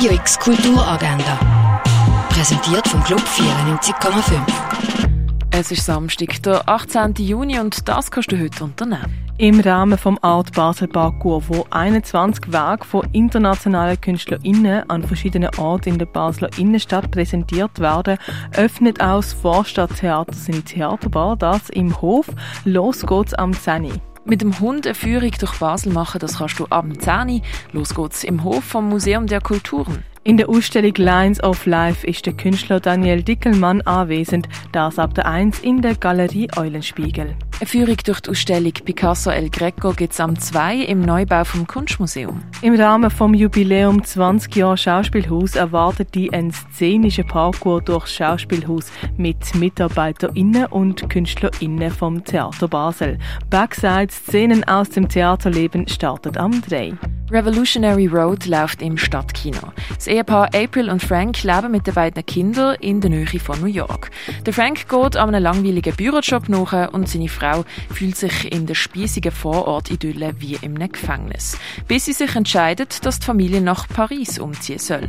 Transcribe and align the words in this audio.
Radio 0.00 0.14
X 0.14 0.38
Kulturagenda. 0.38 1.38
Präsentiert 2.30 2.88
vom 2.88 3.04
Club 3.04 3.20
94,5. 3.20 4.40
Es 5.50 5.70
ist 5.72 5.84
Samstag, 5.84 6.42
der 6.42 6.66
18. 6.66 7.16
Juni 7.18 7.60
und 7.60 7.86
das 7.86 8.10
kannst 8.10 8.32
du 8.32 8.40
heute 8.40 8.64
unternehmen. 8.64 9.12
Im 9.36 9.60
Rahmen 9.60 9.98
vom 9.98 10.18
Art 10.22 10.54
Basel 10.54 10.88
Parkour, 10.88 11.42
wo 11.48 11.66
21 11.68 12.50
Werke 12.50 12.86
von 12.86 13.06
internationalen 13.12 14.00
KünstlerInnen 14.00 14.88
an 14.88 15.02
verschiedenen 15.02 15.50
Orten 15.58 15.90
in 15.90 15.98
der 15.98 16.06
Basler 16.06 16.48
Innenstadt 16.56 17.10
präsentiert 17.10 17.78
werden, 17.78 18.16
öffnet 18.56 19.02
auch 19.02 19.20
das 19.20 19.34
Vorstadttheater 19.34 20.32
seine 20.32 20.62
Theaterbar, 20.62 21.36
das 21.36 21.68
im 21.68 22.00
Hof. 22.00 22.24
Los 22.64 23.04
geht's 23.04 23.34
am 23.34 23.52
10. 23.52 24.00
Mit 24.30 24.42
dem 24.42 24.60
Hund 24.60 24.86
eine 24.86 24.94
Führung 24.94 25.32
durch 25.40 25.58
Basel 25.58 25.92
machen, 25.92 26.20
das 26.20 26.38
kannst 26.38 26.60
du 26.60 26.66
ab 26.66 26.86
10 26.96 27.42
Los 27.72 27.96
geht's 27.96 28.22
im 28.22 28.44
Hof 28.44 28.62
vom 28.62 28.88
Museum 28.88 29.26
der 29.26 29.40
Kulturen. 29.40 30.04
In 30.22 30.36
der 30.36 30.50
Ausstellung 30.50 30.92
Lines 30.96 31.42
of 31.42 31.64
Life 31.64 32.06
ist 32.06 32.26
der 32.26 32.34
Künstler 32.34 32.78
Daniel 32.78 33.22
Dickelmann 33.22 33.80
anwesend, 33.80 34.50
das 34.70 34.98
ab 34.98 35.14
der 35.14 35.24
1 35.26 35.60
in 35.60 35.80
der 35.80 35.94
Galerie 35.94 36.46
Eulenspiegel. 36.58 37.34
Eine 37.58 37.66
Führung 37.66 37.96
durch 38.04 38.20
die 38.20 38.30
Ausstellung 38.30 38.72
Picasso 38.72 39.30
El 39.30 39.48
Greco 39.48 39.92
gibt 39.92 40.12
es 40.12 40.20
am 40.20 40.38
2 40.38 40.76
im 40.76 41.00
Neubau 41.00 41.44
vom 41.44 41.66
Kunstmuseum. 41.66 42.42
Im 42.60 42.74
Rahmen 42.74 43.10
vom 43.10 43.32
Jubiläum 43.32 44.04
20 44.04 44.54
Jahre 44.56 44.76
Schauspielhaus 44.76 45.56
erwartet 45.56 46.14
die 46.14 46.30
ein 46.34 46.52
szenischer 46.52 47.24
Parkour 47.24 47.80
durchs 47.80 48.12
Schauspielhaus 48.14 48.92
mit 49.16 49.54
MitarbeiterInnen 49.54 50.66
und 50.66 51.08
KünstlerInnen 51.08 51.90
vom 51.90 52.22
Theater 52.24 52.68
Basel. 52.68 53.18
Backside-Szenen 53.48 54.64
aus 54.64 54.90
dem 54.90 55.08
Theaterleben 55.08 55.88
startet 55.88 56.36
am 56.36 56.60
3. 56.60 56.92
Revolutionary 57.32 58.08
Road 58.08 58.46
läuft 58.46 58.82
im 58.82 58.98
Stadtkino. 58.98 59.72
Das 59.94 60.08
Ehepaar 60.08 60.48
April 60.52 60.90
und 60.90 61.00
Frank 61.00 61.44
leben 61.44 61.70
mit 61.70 61.86
den 61.86 61.94
beiden 61.94 62.26
Kindern 62.26 62.74
in 62.80 63.00
der 63.00 63.10
Nähe 63.10 63.38
von 63.38 63.60
New 63.60 63.66
York. 63.66 64.10
Der 64.44 64.52
Frank 64.52 64.88
geht 64.88 65.16
an 65.16 65.32
einem 65.32 65.44
langweiligen 65.44 65.94
Bürojob 65.94 66.48
nach 66.48 66.92
und 66.92 67.08
seine 67.08 67.28
Frau 67.28 67.64
fühlt 67.94 68.16
sich 68.16 68.50
in 68.50 68.66
der 68.66 68.74
spießigen 68.74 69.30
Vorort-Idylle 69.30 70.34
wie 70.40 70.58
einem 70.58 70.90
Gefängnis. 70.90 71.56
Bis 71.86 72.06
sie 72.06 72.14
sich 72.14 72.34
entscheidet, 72.34 73.06
dass 73.06 73.20
die 73.20 73.26
Familie 73.26 73.60
nach 73.60 73.86
Paris 73.86 74.40
umziehen 74.40 74.80
soll. 74.80 75.08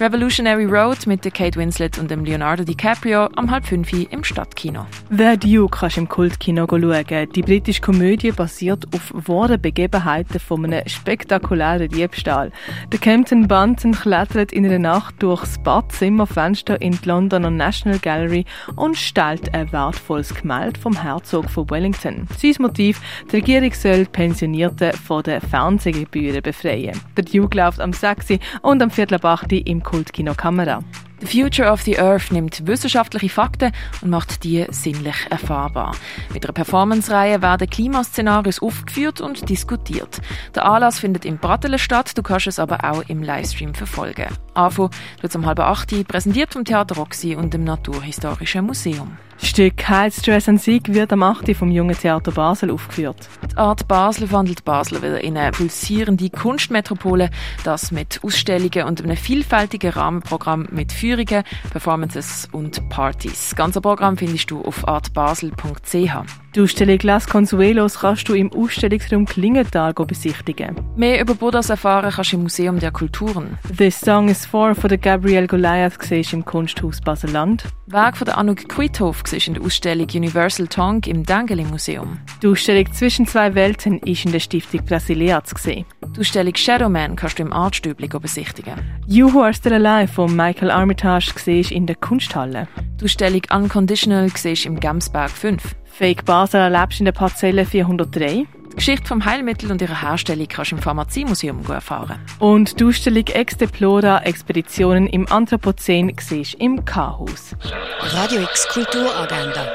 Revolutionary 0.00 0.64
Road 0.64 1.06
mit 1.06 1.24
der 1.24 1.30
Kate 1.30 1.56
Winslet 1.56 1.98
und 1.98 2.10
dem 2.10 2.24
Leonardo 2.24 2.64
DiCaprio 2.64 3.28
am 3.36 3.48
halb 3.48 3.64
fünf 3.64 3.92
im 3.92 4.24
Stadtkino. 4.24 4.86
The 5.10 5.36
Duke 5.36 5.78
kannst 5.78 5.96
du 5.96 6.00
im 6.00 6.08
Kultkino 6.08 6.66
schauen. 6.68 7.28
Die 7.32 7.42
britische 7.42 7.80
Komödie 7.80 8.32
basiert 8.32 8.86
auf 8.92 9.12
wahren 9.14 9.60
Begebenheiten 9.60 10.40
von 10.40 10.64
einem 10.64 10.88
spektakulären 10.88 11.59
spektakulären 11.60 11.88
Diebstahl. 11.88 12.52
Der 12.92 12.98
Campton 12.98 13.46
Bunton 13.46 13.92
klettert 13.92 14.52
in 14.52 14.64
einer 14.64 14.78
Nacht 14.78 15.22
durchs 15.22 15.58
Badzimmerfenster 15.62 16.80
in 16.80 16.92
die 16.92 17.08
Londoner 17.08 17.50
National 17.50 17.98
Gallery 17.98 18.44
und 18.76 18.96
stellt 18.96 19.52
ein 19.54 19.70
wertvolles 19.72 20.34
Gemälde 20.34 20.80
vom 20.80 21.00
Herzog 21.00 21.50
von 21.50 21.68
Wellington. 21.70 22.26
Sein 22.36 22.54
Motiv, 22.60 23.00
die 23.30 23.36
Regierung 23.36 23.72
soll 23.72 24.06
Pensionierte 24.06 24.92
von 24.92 25.22
den 25.22 25.40
Fernsehgebühren 25.40 26.42
befreien. 26.42 26.98
Der 27.16 27.24
Duke 27.24 27.56
läuft 27.56 27.80
am 27.80 27.92
6. 27.92 28.38
und 28.62 28.82
am 28.82 28.90
Viertel 28.90 29.20
im 29.66 29.82
Kultkino 29.82 30.34
Kamera. 30.34 30.82
The 31.20 31.26
Future 31.26 31.70
of 31.70 31.82
the 31.82 31.98
Earth 31.98 32.32
nimmt 32.32 32.66
wissenschaftliche 32.66 33.28
Fakten 33.28 33.72
und 34.00 34.08
macht 34.10 34.42
die 34.42 34.66
sinnlich 34.70 35.26
erfahrbar. 35.28 35.94
Mit 36.32 36.46
einer 36.46 36.54
Performance-Reihe 36.54 37.42
werden 37.42 37.68
Klimaszenarien 37.68 38.54
aufgeführt 38.60 39.20
und 39.20 39.48
diskutiert. 39.48 40.20
Der 40.54 40.64
Anlass 40.64 40.98
findet 40.98 41.26
im 41.26 41.36
Brattelen 41.36 41.78
statt, 41.78 42.16
du 42.16 42.22
kannst 42.22 42.46
es 42.46 42.58
aber 42.58 42.90
auch 42.90 43.02
im 43.08 43.22
Livestream 43.22 43.74
verfolgen. 43.74 44.28
AFO 44.54 44.88
wird 45.20 45.36
um 45.36 45.44
halb 45.44 45.60
acht 45.60 45.90
präsentiert 46.08 46.54
vom 46.54 46.64
Theater 46.64 46.96
Roxy 46.96 47.34
und 47.36 47.52
dem 47.52 47.64
Naturhistorischen 47.64 48.64
Museum. 48.64 49.18
Stück 49.42 49.82
Stress 50.10 50.48
and 50.48 50.60
Sieg 50.60 50.92
wird 50.92 51.12
am 51.12 51.22
8. 51.22 51.56
vom 51.56 51.70
Jungen 51.70 51.96
Theater 51.96 52.30
Basel 52.30 52.70
aufgeführt. 52.70 53.28
Die 53.50 53.56
Art 53.56 53.88
Basel 53.88 54.28
verwandelt 54.28 54.64
Basel 54.64 54.98
wieder 54.98 55.22
in 55.24 55.36
eine 55.36 55.50
pulsierende 55.50 56.30
Kunstmetropole, 56.30 57.30
das 57.64 57.90
mit 57.90 58.20
Ausstellungen 58.22 58.86
und 58.86 59.02
einem 59.02 59.16
vielfältigen 59.16 59.90
Rahmenprogramm 59.90 60.68
mit 60.70 60.92
Führungen, 60.92 61.42
Performances 61.70 62.48
und 62.52 62.88
Partys. 62.90 63.48
Das 63.50 63.56
ganze 63.56 63.80
Programm 63.80 64.16
findest 64.16 64.50
du 64.50 64.62
auf 64.62 64.86
artbasel.ch. 64.86 66.40
Die 66.56 66.60
Ausstellung 66.60 66.98
Las 67.02 67.28
Consuelos 67.28 68.00
kannst 68.00 68.28
du 68.28 68.34
im 68.34 68.52
Ausstellungsraum 68.52 69.24
Klingenthal 69.24 69.94
besichtigen. 69.94 70.74
Mehr 70.96 71.20
über 71.20 71.36
Buddhas 71.36 71.70
erfahren 71.70 72.10
kannst 72.12 72.32
du 72.32 72.36
im 72.36 72.42
Museum 72.42 72.80
der 72.80 72.90
Kulturen. 72.90 73.56
«This 73.76 74.00
Song 74.00 74.28
is 74.28 74.46
For» 74.46 74.74
von 74.74 74.88
der 74.88 74.98
Gabrielle 74.98 75.46
Goliath 75.46 76.02
siehst 76.02 76.32
im 76.32 76.44
Kunsthaus 76.44 77.00
Basel-Land. 77.00 77.66
Werk 77.86 78.16
von 78.16 78.24
der 78.24 78.36
Anouk 78.36 78.68
Kuithof 78.68 79.22
siehst 79.30 79.48
in 79.48 79.54
der 79.54 79.62
Ausstellung 79.62 80.08
Universal 80.12 80.66
Tongue 80.66 81.02
im 81.06 81.24
Dengeli 81.24 81.64
Museum. 81.64 82.18
Die 82.42 82.48
Ausstellung 82.48 82.92
«Zwischen 82.92 83.26
zwei 83.26 83.54
Welten» 83.54 83.98
ist 84.00 84.24
in 84.24 84.32
der 84.32 84.40
Stiftung 84.40 84.84
Brasilia 84.84 85.42
zu 85.44 85.54
sehen. 85.56 85.86
Die 86.16 86.20
Ausstellung 86.20 86.54
«Shadowman» 86.54 87.14
kannst 87.14 87.38
du 87.38 87.44
im 87.44 87.52
Artstübli 87.52 88.08
besichtigen. 88.08 88.74
«You 89.06 89.32
Who 89.32 89.42
Are 89.42 89.54
Still 89.54 89.86
Alive» 89.86 90.12
von 90.12 90.34
Michael 90.34 90.72
Armitage 90.72 91.32
siehst 91.36 91.70
in 91.70 91.86
der 91.86 91.96
Kunsthalle. 91.96 92.66
Die 93.00 93.04
Ausstellung 93.04 93.42
«Unconditional» 93.52 94.28
siehst 94.34 94.66
im 94.66 94.80
Gamsberg 94.80 95.30
5. 95.30 95.76
Fake 95.84 96.24
Basel 96.24 96.60
erlebst 96.60 96.98
in 96.98 97.04
der 97.04 97.12
Parzelle 97.12 97.64
403. 97.64 98.46
Die 98.72 98.76
Geschichte 98.76 99.06
vom 99.06 99.24
Heilmittel 99.24 99.70
und 99.70 99.82
ihrer 99.82 100.00
Herstellung 100.00 100.46
kannst 100.48 100.70
du 100.70 100.76
im 100.76 100.82
Pharmaziemuseum 100.82 101.64
erfahren. 101.68 102.18
Und 102.38 102.80
die 102.80 102.84
Ausstellung 102.84 103.26
Ex 103.26 103.56
Deplora 103.56 104.22
Expeditionen 104.22 105.06
im 105.06 105.30
Anthropozän 105.30 106.14
siehst 106.18 106.54
im 106.54 106.84
K-Haus. 106.84 107.56
Radio 108.00 108.42
X 108.42 108.68
Kulturagenda. 108.68 109.66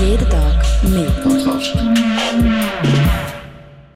Jeden 0.00 0.28
Tag 0.28 0.64
mehr. 0.84 1.08